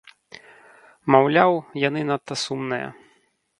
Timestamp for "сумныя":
2.47-2.87